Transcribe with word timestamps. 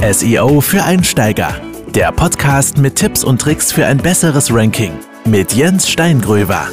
SEO 0.00 0.60
für 0.60 0.84
Einsteiger. 0.84 1.60
Der 1.88 2.12
Podcast 2.12 2.78
mit 2.78 2.94
Tipps 2.94 3.24
und 3.24 3.40
Tricks 3.40 3.72
für 3.72 3.84
ein 3.84 3.98
besseres 3.98 4.54
Ranking 4.54 4.96
mit 5.24 5.52
Jens 5.54 5.90
Steingröber. 5.90 6.68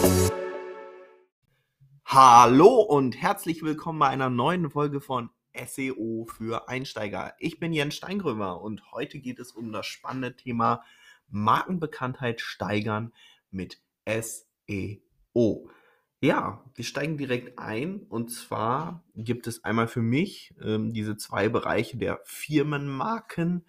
Hallo 2.06 2.82
und 2.82 3.20
herzlich 3.20 3.64
willkommen 3.64 3.98
bei 3.98 4.10
einer 4.10 4.30
neuen 4.30 4.70
Folge 4.70 5.02
von 5.02 5.32
SEO 5.56 6.28
für 6.28 6.70
Einsteiger. 6.70 7.34
Ich 7.40 7.60
bin 7.60 7.74
Jens 7.74 7.96
Steingröber 7.96 8.62
und 8.62 8.92
heute 8.92 9.18
geht 9.18 9.40
es 9.40 9.54
um 9.54 9.72
das 9.72 9.88
spannende 9.88 10.36
Thema 10.36 10.84
Markenbekanntheit 11.28 12.42
steigern 12.42 13.12
mit 13.50 13.82
SEO. 14.08 15.68
Ja, 16.26 16.64
wir 16.74 16.84
steigen 16.84 17.20
direkt 17.20 17.60
ein. 17.60 18.00
Und 18.10 18.32
zwar 18.32 19.04
gibt 19.16 19.46
es 19.46 19.64
einmal 19.64 19.88
für 19.88 20.02
mich 20.02 20.56
ähm, 20.60 20.92
diese 20.92 21.18
zwei 21.18 21.50
Bereiche 21.50 21.98
der 21.98 22.20
Firmenmarken. 22.24 23.64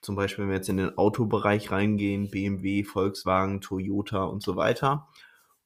Zum 0.00 0.14
Beispiel, 0.14 0.44
wenn 0.44 0.50
wir 0.50 0.58
jetzt 0.58 0.68
in 0.68 0.76
den 0.76 0.96
Autobereich 0.96 1.72
reingehen, 1.72 2.30
BMW, 2.30 2.84
Volkswagen, 2.84 3.60
Toyota 3.60 4.22
und 4.22 4.40
so 4.40 4.54
weiter. 4.54 5.08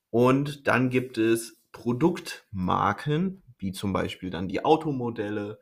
Und 0.09 0.67
dann 0.67 0.89
gibt 0.89 1.19
es 1.19 1.61
Produktmarken, 1.73 3.43
wie 3.59 3.73
zum 3.73 3.93
Beispiel 3.93 4.31
dann 4.31 4.49
die 4.49 4.65
Automodelle, 4.65 5.59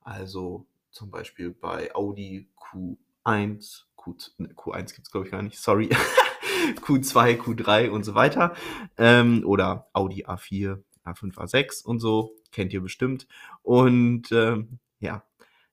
also 0.00 0.66
zum 0.90 1.10
Beispiel 1.10 1.50
bei 1.50 1.94
Audi 1.94 2.48
Q1, 2.56 3.82
Q, 3.96 4.16
Q1 4.38 4.94
gibt 4.94 5.08
es 5.08 5.10
glaube 5.10 5.26
ich 5.26 5.32
gar 5.32 5.42
nicht, 5.42 5.58
sorry. 5.58 5.90
Q2, 6.82 7.38
Q3 7.38 7.90
und 7.90 8.04
so 8.04 8.14
weiter. 8.14 8.54
Ähm, 8.98 9.42
oder 9.44 9.88
Audi 9.92 10.24
A4, 10.24 10.82
A5, 11.04 11.34
A6 11.34 11.84
und 11.84 12.00
so. 12.00 12.36
Kennt 12.52 12.72
ihr 12.72 12.80
bestimmt. 12.80 13.26
Und 13.62 14.32
ähm, 14.32 14.78
ja, 14.98 15.22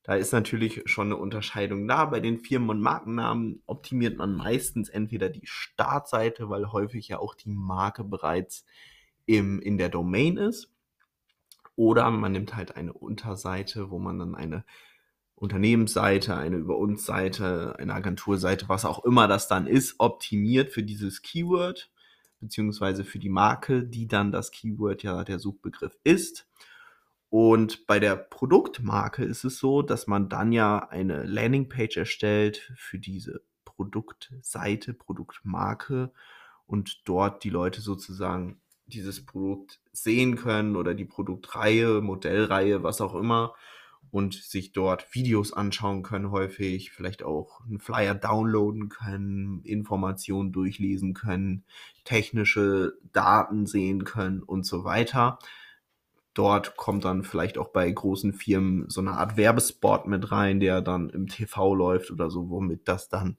da 0.03 0.15
ist 0.15 0.31
natürlich 0.31 0.83
schon 0.85 1.07
eine 1.07 1.17
Unterscheidung 1.17 1.87
da. 1.87 2.05
Bei 2.05 2.19
den 2.19 2.39
Firmen- 2.39 2.69
und 2.69 2.81
Markennamen 2.81 3.61
optimiert 3.65 4.17
man 4.17 4.33
meistens 4.33 4.87
entweder 4.87 5.29
die 5.29 5.45
Startseite, 5.45 6.49
weil 6.49 6.71
häufig 6.71 7.09
ja 7.09 7.19
auch 7.19 7.35
die 7.35 7.49
Marke 7.49 8.05
bereits 8.05 8.65
im, 9.25 9.59
in 9.59 9.77
der 9.77 9.89
Domain 9.89 10.37
ist. 10.37 10.71
Oder 11.75 12.09
man 12.09 12.31
nimmt 12.31 12.55
halt 12.55 12.75
eine 12.75 12.93
Unterseite, 12.93 13.91
wo 13.91 13.99
man 13.99 14.17
dann 14.17 14.33
eine 14.33 14.63
Unternehmensseite, 15.37 16.35
eine 16.35 16.57
Über 16.57 16.77
uns 16.77 17.05
Seite, 17.05 17.75
eine 17.77 17.93
Agenturseite, 17.93 18.67
was 18.69 18.85
auch 18.85 19.05
immer 19.05 19.27
das 19.27 19.47
dann 19.47 19.67
ist, 19.67 19.95
optimiert 19.99 20.71
für 20.71 20.83
dieses 20.83 21.21
Keyword 21.21 21.89
beziehungsweise 22.39 23.03
für 23.03 23.19
die 23.19 23.29
Marke, 23.29 23.83
die 23.83 24.07
dann 24.07 24.31
das 24.31 24.51
Keyword 24.51 25.03
ja 25.03 25.23
der 25.23 25.39
Suchbegriff 25.39 25.97
ist. 26.03 26.47
Und 27.29 27.87
bei 27.87 27.99
der 27.99 28.15
Produktmarke 28.15 29.23
ist 29.23 29.43
es 29.43 29.59
so, 29.59 29.81
dass 29.81 30.07
man 30.07 30.29
dann 30.29 30.51
ja 30.51 30.87
eine 30.89 31.23
Landingpage 31.23 31.97
erstellt 31.97 32.71
für 32.75 32.99
diese 32.99 33.41
Produktseite, 33.65 34.93
Produktmarke 34.93 36.11
und 36.67 37.01
dort 37.05 37.43
die 37.43 37.49
Leute 37.49 37.81
sozusagen 37.81 38.61
dieses 38.85 39.25
Produkt 39.25 39.81
sehen 39.91 40.37
können 40.37 40.77
oder 40.77 40.93
die 40.93 41.05
Produktreihe, 41.05 42.01
Modellreihe, 42.01 42.83
was 42.83 43.01
auch 43.01 43.15
immer 43.15 43.53
und 44.11 44.33
sich 44.33 44.71
dort 44.71 45.13
Videos 45.13 45.53
anschauen 45.53 46.03
können, 46.03 46.31
häufig, 46.31 46.91
vielleicht 46.91 47.23
auch 47.23 47.61
einen 47.65 47.79
Flyer 47.79 48.15
downloaden 48.15 48.89
können, 48.89 49.61
Informationen 49.63 50.51
durchlesen 50.51 51.13
können, 51.13 51.63
technische 52.03 52.93
Daten 53.13 53.65
sehen 53.65 54.03
können 54.03 54.41
und 54.43 54.65
so 54.65 54.83
weiter. 54.83 55.39
Dort 56.33 56.77
kommt 56.77 57.03
dann 57.05 57.23
vielleicht 57.23 57.57
auch 57.57 57.69
bei 57.69 57.89
großen 57.89 58.33
Firmen 58.33 58.89
so 58.89 59.01
eine 59.01 59.13
Art 59.13 59.37
Werbespot 59.37 60.05
mit 60.07 60.31
rein, 60.31 60.59
der 60.59 60.81
dann 60.81 61.09
im 61.09 61.27
TV 61.27 61.73
läuft 61.73 62.11
oder 62.11 62.29
so, 62.29 62.49
womit 62.49 62.87
das 62.87 63.09
dann 63.09 63.37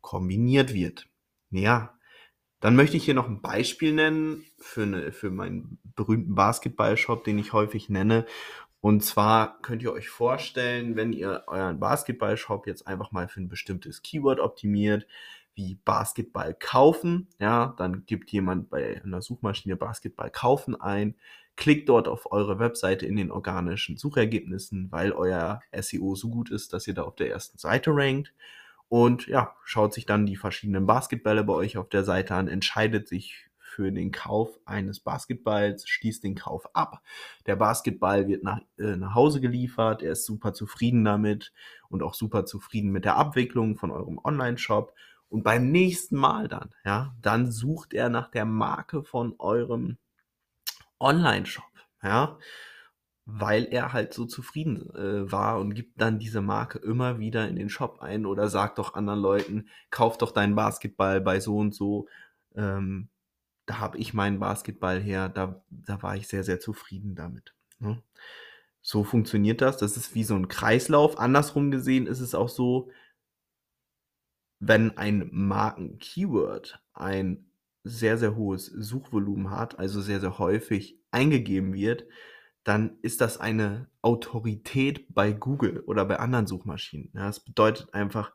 kombiniert 0.00 0.72
wird. 0.72 1.08
Ja, 1.50 1.98
dann 2.60 2.74
möchte 2.74 2.96
ich 2.96 3.04
hier 3.04 3.14
noch 3.14 3.28
ein 3.28 3.40
Beispiel 3.40 3.92
nennen 3.92 4.44
für, 4.58 4.82
eine, 4.82 5.12
für 5.12 5.30
meinen 5.30 5.78
berühmten 5.94 6.34
Basketball-Shop, 6.34 7.22
den 7.22 7.38
ich 7.38 7.52
häufig 7.52 7.88
nenne. 7.88 8.26
Und 8.80 9.02
zwar 9.02 9.60
könnt 9.60 9.82
ihr 9.82 9.92
euch 9.92 10.08
vorstellen, 10.08 10.94
wenn 10.94 11.12
ihr 11.12 11.44
euren 11.48 11.80
Basketball-Shop 11.80 12.66
jetzt 12.66 12.86
einfach 12.86 13.10
mal 13.10 13.28
für 13.28 13.40
ein 13.40 13.48
bestimmtes 13.48 14.02
Keyword 14.02 14.38
optimiert, 14.38 15.06
wie 15.54 15.74
Basketball 15.84 16.54
kaufen, 16.54 17.26
ja, 17.40 17.74
dann 17.78 18.06
gibt 18.06 18.30
jemand 18.30 18.70
bei 18.70 19.02
einer 19.02 19.20
Suchmaschine 19.20 19.76
Basketball 19.76 20.30
kaufen 20.30 20.80
ein, 20.80 21.16
klickt 21.56 21.88
dort 21.88 22.06
auf 22.06 22.30
eure 22.30 22.60
Webseite 22.60 23.04
in 23.04 23.16
den 23.16 23.32
organischen 23.32 23.96
Suchergebnissen, 23.96 24.92
weil 24.92 25.10
euer 25.10 25.60
SEO 25.76 26.14
so 26.14 26.30
gut 26.30 26.50
ist, 26.50 26.72
dass 26.72 26.86
ihr 26.86 26.94
da 26.94 27.02
auf 27.02 27.16
der 27.16 27.30
ersten 27.30 27.58
Seite 27.58 27.90
rankt. 27.92 28.32
Und 28.88 29.26
ja, 29.26 29.56
schaut 29.64 29.92
sich 29.92 30.06
dann 30.06 30.24
die 30.24 30.36
verschiedenen 30.36 30.86
Basketbälle 30.86 31.42
bei 31.42 31.52
euch 31.52 31.76
auf 31.76 31.88
der 31.88 32.04
Seite 32.04 32.36
an, 32.36 32.46
entscheidet 32.46 33.08
sich 33.08 33.47
für 33.68 33.92
den 33.92 34.10
Kauf 34.10 34.58
eines 34.64 35.00
Basketballs, 35.00 35.88
schließt 35.88 36.24
den 36.24 36.34
Kauf 36.34 36.74
ab. 36.74 37.02
Der 37.46 37.56
Basketball 37.56 38.26
wird 38.26 38.42
nach, 38.42 38.60
äh, 38.78 38.96
nach 38.96 39.14
Hause 39.14 39.40
geliefert, 39.40 40.02
er 40.02 40.12
ist 40.12 40.24
super 40.24 40.52
zufrieden 40.52 41.04
damit 41.04 41.52
und 41.88 42.02
auch 42.02 42.14
super 42.14 42.44
zufrieden 42.44 42.90
mit 42.90 43.04
der 43.04 43.16
Abwicklung 43.16 43.76
von 43.76 43.90
eurem 43.90 44.18
Online-Shop. 44.22 44.94
Und 45.28 45.42
beim 45.42 45.70
nächsten 45.70 46.16
Mal 46.16 46.48
dann, 46.48 46.70
ja, 46.84 47.14
dann 47.20 47.52
sucht 47.52 47.92
er 47.92 48.08
nach 48.08 48.30
der 48.30 48.46
Marke 48.46 49.04
von 49.04 49.34
eurem 49.38 49.98
Online-Shop, 50.98 51.70
ja, 52.02 52.38
weil 53.30 53.66
er 53.70 53.92
halt 53.92 54.14
so 54.14 54.24
zufrieden 54.24 54.88
äh, 54.94 55.30
war 55.30 55.60
und 55.60 55.74
gibt 55.74 56.00
dann 56.00 56.18
diese 56.18 56.40
Marke 56.40 56.78
immer 56.78 57.18
wieder 57.18 57.46
in 57.46 57.56
den 57.56 57.68
Shop 57.68 58.00
ein 58.00 58.24
oder 58.24 58.48
sagt 58.48 58.78
doch 58.78 58.94
anderen 58.94 59.20
Leuten, 59.20 59.68
kauf 59.90 60.16
doch 60.16 60.32
deinen 60.32 60.54
Basketball 60.54 61.20
bei 61.20 61.38
so 61.38 61.58
und 61.58 61.74
so. 61.74 62.08
Ähm, 62.56 63.10
da 63.68 63.78
habe 63.78 63.98
ich 63.98 64.14
meinen 64.14 64.40
Basketball 64.40 64.98
her, 64.98 65.28
da, 65.28 65.62
da 65.68 66.02
war 66.02 66.16
ich 66.16 66.26
sehr, 66.26 66.42
sehr 66.42 66.58
zufrieden 66.58 67.14
damit. 67.14 67.54
Ne? 67.78 68.02
So 68.80 69.04
funktioniert 69.04 69.60
das. 69.60 69.76
Das 69.76 69.98
ist 69.98 70.14
wie 70.14 70.24
so 70.24 70.34
ein 70.34 70.48
Kreislauf. 70.48 71.18
Andersrum 71.18 71.70
gesehen 71.70 72.06
ist 72.06 72.20
es 72.20 72.34
auch 72.34 72.48
so, 72.48 72.90
wenn 74.58 74.96
ein 74.96 75.28
Marken-Keyword 75.30 76.80
ein 76.94 77.50
sehr, 77.84 78.16
sehr 78.16 78.36
hohes 78.36 78.66
Suchvolumen 78.66 79.50
hat, 79.50 79.78
also 79.78 80.00
sehr, 80.00 80.20
sehr 80.20 80.38
häufig 80.38 80.98
eingegeben 81.10 81.74
wird, 81.74 82.06
dann 82.64 82.98
ist 83.02 83.20
das 83.20 83.38
eine 83.38 83.88
Autorität 84.00 85.14
bei 85.14 85.32
Google 85.32 85.80
oder 85.80 86.06
bei 86.06 86.18
anderen 86.18 86.46
Suchmaschinen. 86.46 87.10
Ja, 87.14 87.26
das 87.26 87.40
bedeutet 87.40 87.92
einfach, 87.92 88.32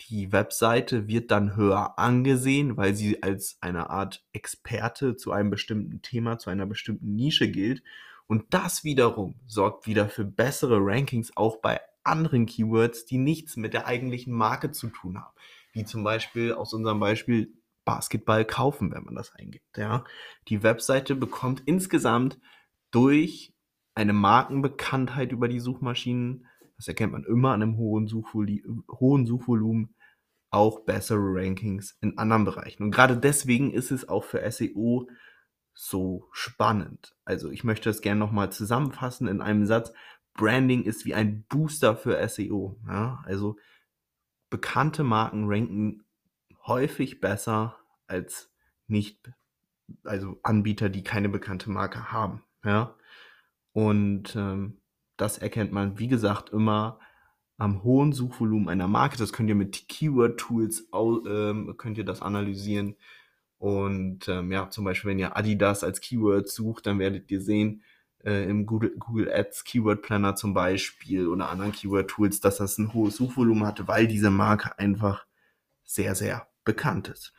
die 0.00 0.32
Webseite 0.32 1.08
wird 1.08 1.30
dann 1.30 1.56
höher 1.56 1.98
angesehen, 1.98 2.76
weil 2.76 2.94
sie 2.94 3.22
als 3.22 3.58
eine 3.60 3.90
Art 3.90 4.24
Experte 4.32 5.16
zu 5.16 5.32
einem 5.32 5.50
bestimmten 5.50 6.02
Thema, 6.02 6.38
zu 6.38 6.50
einer 6.50 6.66
bestimmten 6.66 7.14
Nische 7.14 7.50
gilt. 7.50 7.82
Und 8.26 8.46
das 8.50 8.84
wiederum 8.84 9.34
sorgt 9.46 9.86
wieder 9.86 10.08
für 10.08 10.24
bessere 10.24 10.78
Rankings 10.80 11.36
auch 11.36 11.58
bei 11.58 11.80
anderen 12.02 12.46
Keywords, 12.46 13.06
die 13.06 13.18
nichts 13.18 13.56
mit 13.56 13.72
der 13.72 13.86
eigentlichen 13.86 14.32
Marke 14.32 14.70
zu 14.70 14.88
tun 14.88 15.18
haben. 15.18 15.34
Wie 15.72 15.84
zum 15.84 16.04
Beispiel 16.04 16.52
aus 16.52 16.72
unserem 16.74 17.00
Beispiel 17.00 17.52
Basketball 17.84 18.44
kaufen, 18.44 18.92
wenn 18.92 19.04
man 19.04 19.14
das 19.14 19.34
eingibt. 19.34 19.76
Ja. 19.76 20.04
Die 20.48 20.62
Webseite 20.62 21.14
bekommt 21.14 21.62
insgesamt 21.66 22.38
durch 22.90 23.52
eine 23.94 24.12
Markenbekanntheit 24.12 25.32
über 25.32 25.48
die 25.48 25.60
Suchmaschinen 25.60 26.46
das 26.84 26.88
erkennt 26.88 27.12
man 27.12 27.24
immer 27.24 27.52
an 27.52 27.62
einem 27.62 27.78
hohen, 27.78 28.08
Suchvoli 28.08 28.62
hohen 28.90 29.24
Suchvolumen, 29.24 29.94
auch 30.50 30.80
bessere 30.80 31.18
Rankings 31.18 31.96
in 32.02 32.18
anderen 32.18 32.44
Bereichen. 32.44 32.82
Und 32.82 32.90
gerade 32.90 33.16
deswegen 33.16 33.72
ist 33.72 33.90
es 33.90 34.06
auch 34.06 34.22
für 34.22 34.48
SEO 34.50 35.08
so 35.72 36.28
spannend. 36.30 37.16
Also 37.24 37.50
ich 37.50 37.64
möchte 37.64 37.88
das 37.88 38.02
gerne 38.02 38.20
nochmal 38.20 38.52
zusammenfassen 38.52 39.28
in 39.28 39.40
einem 39.40 39.64
Satz. 39.64 39.94
Branding 40.34 40.82
ist 40.82 41.06
wie 41.06 41.14
ein 41.14 41.44
Booster 41.48 41.96
für 41.96 42.28
SEO. 42.28 42.78
Ja? 42.86 43.22
Also 43.24 43.56
bekannte 44.50 45.04
Marken 45.04 45.46
ranken 45.46 46.04
häufig 46.66 47.18
besser 47.20 47.78
als 48.06 48.52
nicht, 48.88 49.32
also 50.04 50.38
Anbieter, 50.42 50.90
die 50.90 51.02
keine 51.02 51.30
bekannte 51.30 51.70
Marke 51.70 52.12
haben. 52.12 52.44
Ja? 52.62 52.94
Und 53.72 54.36
ähm, 54.36 54.82
das 55.16 55.38
erkennt 55.38 55.72
man, 55.72 55.98
wie 55.98 56.08
gesagt, 56.08 56.50
immer 56.50 56.98
am 57.56 57.82
hohen 57.84 58.12
Suchvolumen 58.12 58.68
einer 58.68 58.88
Marke. 58.88 59.16
Das 59.16 59.32
könnt 59.32 59.48
ihr 59.48 59.54
mit 59.54 59.88
Keyword-Tools 59.88 60.88
ähm, 60.92 61.74
könnt 61.76 61.98
ihr 61.98 62.04
das 62.04 62.22
analysieren. 62.22 62.96
Und 63.58 64.28
ähm, 64.28 64.52
ja, 64.52 64.68
zum 64.70 64.84
Beispiel, 64.84 65.10
wenn 65.10 65.18
ihr 65.18 65.36
Adidas 65.36 65.84
als 65.84 66.00
Keyword 66.00 66.48
sucht, 66.48 66.86
dann 66.86 66.98
werdet 66.98 67.30
ihr 67.30 67.40
sehen, 67.40 67.82
äh, 68.24 68.48
im 68.48 68.66
Google, 68.66 68.94
Google 68.98 69.30
Ads 69.32 69.64
Keyword 69.64 70.02
Planner 70.02 70.34
zum 70.34 70.54
Beispiel 70.54 71.28
oder 71.28 71.50
anderen 71.50 71.72
Keyword 71.72 72.08
Tools, 72.08 72.40
dass 72.40 72.56
das 72.56 72.78
ein 72.78 72.92
hohes 72.92 73.16
Suchvolumen 73.16 73.66
hatte, 73.66 73.86
weil 73.86 74.06
diese 74.06 74.30
Marke 74.30 74.78
einfach 74.78 75.26
sehr, 75.84 76.14
sehr 76.14 76.48
bekannt 76.64 77.08
ist. 77.08 77.32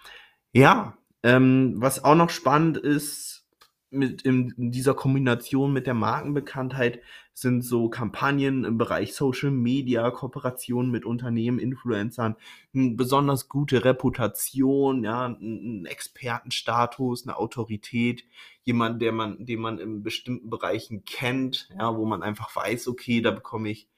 Ja, 0.52 0.98
ähm, 1.24 1.76
was 1.78 2.04
auch 2.04 2.16
noch 2.16 2.30
spannend 2.30 2.78
ist, 2.78 3.48
mit 3.90 4.22
in, 4.24 4.52
in 4.58 4.72
dieser 4.72 4.94
Kombination 4.94 5.74
mit 5.74 5.88
der 5.88 5.94
Markenbekanntheit 5.94 7.02
sind 7.36 7.64
so 7.64 7.90
Kampagnen 7.90 8.64
im 8.64 8.78
Bereich 8.78 9.14
Social 9.14 9.52
Media, 9.52 10.10
Kooperationen 10.10 10.90
mit 10.90 11.04
Unternehmen, 11.04 11.60
Influencern, 11.60 12.38
eine 12.74 12.92
besonders 12.92 13.50
gute 13.50 13.84
Reputation, 13.84 15.04
ja, 15.04 15.28
ein 15.28 15.86
Expertenstatus, 15.86 17.28
eine 17.28 17.36
Autorität, 17.38 18.24
jemand, 18.64 19.02
der 19.02 19.12
man, 19.12 19.46
den 19.46 19.60
man 19.60 19.80
in 19.80 20.02
bestimmten 20.02 20.50
Bereichen 20.50 21.04
kennt, 21.04 21.68
ja, 21.78 21.98
wo 21.98 22.06
man 22.06 22.24
einfach 22.24 22.56
weiß, 22.56 22.88
okay, 22.88 23.20
da 23.20 23.32
bekomme 23.32 23.70
ich 23.70 23.90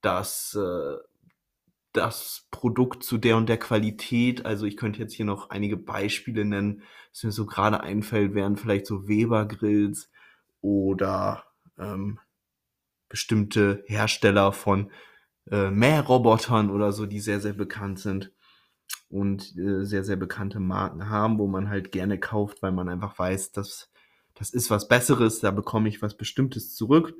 das, 0.00 0.56
äh, 0.56 0.96
das 1.92 2.48
Produkt 2.50 3.04
zu 3.04 3.18
der 3.18 3.36
und 3.36 3.48
der 3.48 3.58
Qualität. 3.58 4.44
Also 4.44 4.66
ich 4.66 4.76
könnte 4.76 4.98
jetzt 4.98 5.14
hier 5.14 5.26
noch 5.26 5.50
einige 5.50 5.76
Beispiele 5.76 6.44
nennen, 6.44 6.82
was 7.12 7.22
mir 7.22 7.30
so 7.30 7.46
gerade 7.46 7.82
einfällt, 7.84 8.34
wären 8.34 8.56
vielleicht 8.56 8.86
so 8.86 9.06
Weber 9.06 9.46
Grills 9.46 10.10
oder 10.60 11.44
ähm, 11.78 12.18
bestimmte 13.10 13.84
Hersteller 13.86 14.52
von 14.52 14.90
äh, 15.50 15.70
Mährobotern 15.70 16.70
oder 16.70 16.92
so, 16.92 17.04
die 17.04 17.20
sehr, 17.20 17.40
sehr 17.40 17.52
bekannt 17.52 17.98
sind 17.98 18.32
und 19.10 19.54
äh, 19.58 19.84
sehr, 19.84 20.04
sehr 20.04 20.16
bekannte 20.16 20.60
Marken 20.60 21.10
haben, 21.10 21.38
wo 21.38 21.46
man 21.46 21.68
halt 21.68 21.92
gerne 21.92 22.18
kauft, 22.18 22.62
weil 22.62 22.72
man 22.72 22.88
einfach 22.88 23.18
weiß, 23.18 23.52
dass 23.52 23.90
das 24.34 24.50
ist 24.50 24.70
was 24.70 24.88
Besseres, 24.88 25.40
da 25.40 25.50
bekomme 25.50 25.88
ich 25.88 26.00
was 26.00 26.16
Bestimmtes 26.16 26.74
zurück. 26.74 27.14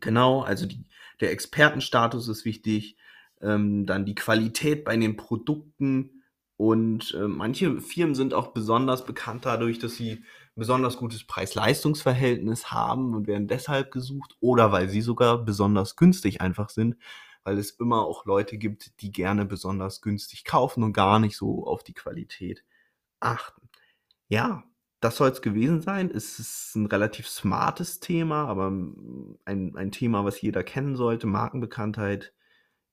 Genau, 0.00 0.40
also 0.40 0.64
die, 0.64 0.86
der 1.20 1.32
Expertenstatus 1.32 2.28
ist 2.28 2.46
wichtig, 2.46 2.96
ähm, 3.42 3.84
dann 3.84 4.06
die 4.06 4.14
Qualität 4.14 4.84
bei 4.84 4.96
den 4.96 5.16
Produkten 5.16 6.22
und 6.56 7.12
äh, 7.14 7.26
manche 7.26 7.80
Firmen 7.80 8.14
sind 8.14 8.32
auch 8.32 8.48
besonders 8.54 9.04
bekannt 9.04 9.44
dadurch, 9.44 9.78
dass 9.80 9.96
sie 9.96 10.24
besonders 10.56 10.96
gutes 10.96 11.24
Preis-Leistungs-Verhältnis 11.26 12.70
haben 12.70 13.14
und 13.14 13.26
werden 13.26 13.48
deshalb 13.48 13.90
gesucht 13.90 14.36
oder 14.40 14.72
weil 14.72 14.88
sie 14.88 15.00
sogar 15.00 15.44
besonders 15.44 15.96
günstig 15.96 16.40
einfach 16.40 16.70
sind, 16.70 16.96
weil 17.42 17.58
es 17.58 17.70
immer 17.72 18.02
auch 18.02 18.24
Leute 18.24 18.56
gibt, 18.58 19.00
die 19.00 19.12
gerne 19.12 19.44
besonders 19.44 20.00
günstig 20.00 20.44
kaufen 20.44 20.82
und 20.82 20.92
gar 20.92 21.18
nicht 21.18 21.36
so 21.36 21.66
auf 21.66 21.82
die 21.82 21.94
Qualität 21.94 22.64
achten. 23.20 23.68
Ja, 24.28 24.64
das 25.00 25.16
soll 25.16 25.30
es 25.30 25.42
gewesen 25.42 25.82
sein. 25.82 26.10
Es 26.10 26.38
ist 26.38 26.74
ein 26.76 26.86
relativ 26.86 27.28
smartes 27.28 28.00
Thema, 28.00 28.46
aber 28.46 28.68
ein, 28.68 29.76
ein 29.76 29.92
Thema, 29.92 30.24
was 30.24 30.40
jeder 30.40 30.64
kennen 30.64 30.96
sollte. 30.96 31.26
Markenbekanntheit 31.26 32.32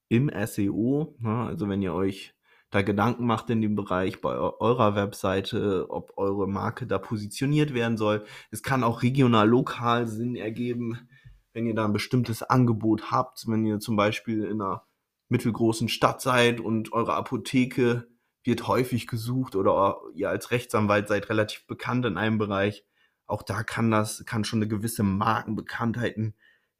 im 0.09 0.29
SEO. 0.45 1.15
Ne? 1.19 1.45
Also 1.45 1.69
wenn 1.69 1.81
ihr 1.81 1.93
euch 1.93 2.33
da 2.71 2.81
Gedanken 2.81 3.25
macht 3.25 3.49
in 3.49 3.61
dem 3.61 3.75
Bereich 3.75 4.21
bei 4.21 4.33
eurer 4.33 4.95
Webseite, 4.95 5.87
ob 5.89 6.13
eure 6.17 6.47
Marke 6.47 6.87
da 6.87 6.97
positioniert 6.97 7.73
werden 7.73 7.97
soll. 7.97 8.25
Es 8.49 8.63
kann 8.63 8.83
auch 8.83 9.03
regional, 9.03 9.47
lokal 9.47 10.07
Sinn 10.07 10.35
ergeben, 10.35 11.09
wenn 11.53 11.67
ihr 11.67 11.75
da 11.75 11.83
ein 11.83 11.93
bestimmtes 11.93 12.43
Angebot 12.43 13.11
habt, 13.11 13.43
wenn 13.47 13.65
ihr 13.65 13.79
zum 13.79 13.97
Beispiel 13.97 14.45
in 14.45 14.61
einer 14.61 14.83
mittelgroßen 15.27 15.89
Stadt 15.89 16.21
seid 16.21 16.61
und 16.61 16.93
eure 16.93 17.13
Apotheke 17.13 18.07
wird 18.43 18.67
häufig 18.67 19.05
gesucht 19.05 19.55
oder 19.55 19.97
ihr 20.15 20.29
als 20.29 20.51
Rechtsanwalt 20.51 21.09
seid 21.09 21.29
relativ 21.29 21.67
bekannt 21.67 22.05
in 22.05 22.17
einem 22.17 22.37
Bereich. 22.37 22.85
Auch 23.27 23.43
da 23.43 23.63
kann 23.63 23.91
das, 23.91 24.25
kann 24.25 24.45
schon 24.45 24.59
eine 24.59 24.69
gewisse 24.69 25.03
Markenbekanntheit, 25.03 26.17
ein 26.17 26.35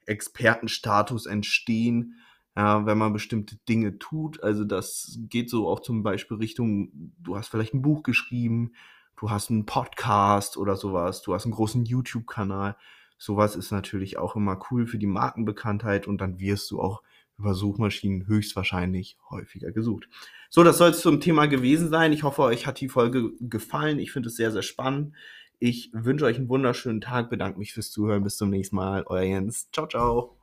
Expertenstatus 0.06 1.26
entstehen 1.26 2.16
ja, 2.56 2.84
wenn 2.86 2.98
man 2.98 3.12
bestimmte 3.12 3.56
Dinge 3.68 3.98
tut. 3.98 4.42
Also 4.42 4.64
das 4.64 5.18
geht 5.28 5.48
so 5.50 5.68
auch 5.68 5.80
zum 5.80 6.02
Beispiel 6.02 6.36
Richtung, 6.36 7.12
du 7.18 7.36
hast 7.36 7.48
vielleicht 7.48 7.74
ein 7.74 7.82
Buch 7.82 8.02
geschrieben, 8.02 8.72
du 9.16 9.30
hast 9.30 9.50
einen 9.50 9.66
Podcast 9.66 10.56
oder 10.56 10.76
sowas, 10.76 11.22
du 11.22 11.34
hast 11.34 11.44
einen 11.44 11.54
großen 11.54 11.84
YouTube-Kanal. 11.84 12.76
Sowas 13.18 13.56
ist 13.56 13.70
natürlich 13.70 14.18
auch 14.18 14.36
immer 14.36 14.58
cool 14.70 14.86
für 14.86 14.98
die 14.98 15.06
Markenbekanntheit 15.06 16.06
und 16.08 16.20
dann 16.20 16.40
wirst 16.40 16.70
du 16.70 16.80
auch 16.80 17.02
über 17.38 17.54
Suchmaschinen 17.54 18.26
höchstwahrscheinlich 18.26 19.16
häufiger 19.30 19.72
gesucht. 19.72 20.08
So, 20.50 20.62
das 20.62 20.78
soll 20.78 20.90
es 20.90 21.00
zum 21.00 21.20
Thema 21.20 21.46
gewesen 21.46 21.88
sein. 21.88 22.12
Ich 22.12 22.24
hoffe, 22.24 22.42
euch 22.42 22.66
hat 22.66 22.80
die 22.80 22.88
Folge 22.88 23.32
gefallen. 23.40 23.98
Ich 23.98 24.12
finde 24.12 24.28
es 24.28 24.36
sehr, 24.36 24.50
sehr 24.50 24.62
spannend. 24.62 25.14
Ich 25.58 25.90
wünsche 25.92 26.24
euch 26.24 26.36
einen 26.36 26.48
wunderschönen 26.48 27.00
Tag, 27.00 27.30
bedanke 27.30 27.58
mich 27.58 27.72
fürs 27.72 27.90
Zuhören. 27.90 28.24
Bis 28.24 28.36
zum 28.36 28.50
nächsten 28.50 28.76
Mal. 28.76 29.04
Euer 29.06 29.22
Jens. 29.22 29.70
Ciao, 29.72 29.86
ciao. 29.86 30.36